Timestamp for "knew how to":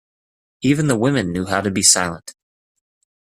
1.31-1.69